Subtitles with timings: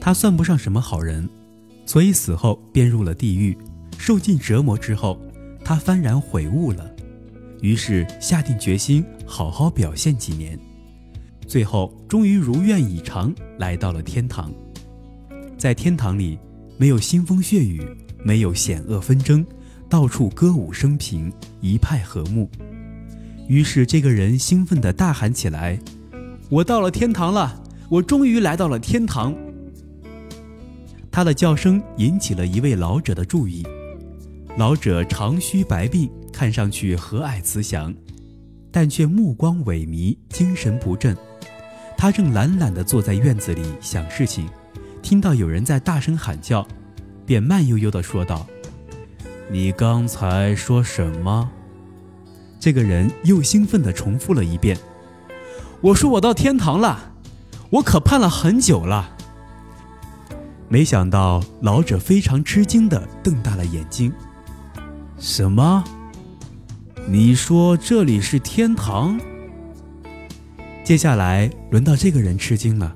[0.00, 1.28] 他算不上什么好人，
[1.84, 3.56] 所以死后便入了地狱。
[3.98, 5.20] 受尽折磨之后，
[5.62, 6.90] 他幡然悔悟了，
[7.60, 10.58] 于是下定决心好好表现几年。
[11.46, 14.50] 最后，终于如愿以偿来到了天堂。
[15.58, 16.38] 在天堂里，
[16.78, 17.86] 没有腥风血雨，
[18.24, 19.44] 没有险恶纷争，
[19.88, 21.30] 到处歌舞升平，
[21.60, 22.48] 一派和睦。
[23.48, 25.78] 于是，这个人兴奋地大喊起来
[26.48, 27.62] ：“我到了天堂了！
[27.90, 29.34] 我终于来到了天堂！”
[31.12, 33.66] 他的叫声引起了一位老者的注意。
[34.56, 37.94] 老者长须白鬓，看上去和蔼慈祥，
[38.70, 41.16] 但却目光萎靡，精神不振。
[41.96, 44.48] 他正懒懒地坐在院子里想事情，
[45.02, 46.66] 听到有人在大声喊叫，
[47.26, 48.46] 便慢悠悠地说道
[49.50, 51.50] ：“你刚才说什么？”
[52.58, 54.76] 这个人又兴奋地重复了一遍
[55.80, 57.12] ：“我说我到天堂了，
[57.70, 59.16] 我可盼了很久了。”
[60.72, 64.12] 没想到老者非常吃惊地瞪大了眼睛。
[65.18, 65.82] 什么？
[67.08, 69.20] 你说这里是天堂？
[70.84, 72.94] 接下来轮到这个人吃惊了。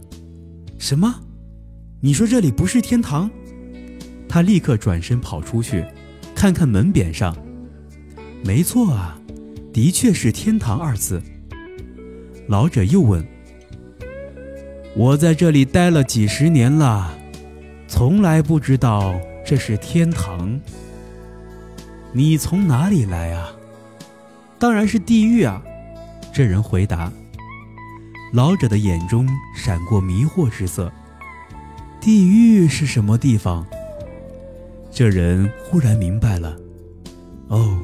[0.79, 1.13] 什么？
[2.01, 3.29] 你说这里不是天堂？
[4.29, 5.85] 他立刻转身跑出去，
[6.33, 7.37] 看看门匾上。
[8.45, 9.19] 没错啊，
[9.73, 11.21] 的确是“天堂”二字。
[12.47, 13.27] 老者又问
[14.95, 17.19] ：“我在这里待了几十年了，
[17.97, 19.15] 从来不知道
[19.47, 20.59] 这是天堂。”
[22.13, 23.53] 你从哪里来啊？
[24.59, 25.63] 当然是地狱啊！
[26.33, 27.13] 这人回答。
[28.33, 30.91] 老者的眼中闪过迷惑之色。
[32.01, 33.65] 地狱是什么地方？
[34.91, 36.57] 这人忽然明白了。
[37.47, 37.79] 哦，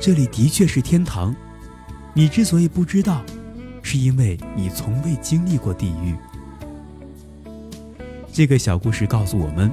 [0.00, 1.36] 这里的确是天堂。
[2.14, 3.22] 你之所以不知道，
[3.82, 6.14] 是因为你从未经历过地狱。
[8.34, 9.70] 这个小故事告诉我们：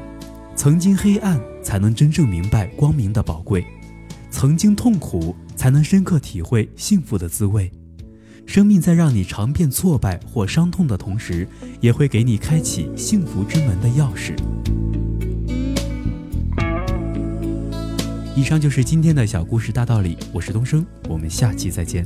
[0.55, 3.65] 曾经黑暗，才能真正明白光明的宝贵。
[4.29, 7.71] 曾经痛苦，才能深刻体会幸福的滋味。
[8.45, 11.47] 生命在让你尝遍挫败或伤痛的同时，
[11.79, 14.35] 也会给你开启幸福之门的钥匙。
[18.35, 22.05] 以上就是今天的小故事大道理，我是东升，我们下期再见。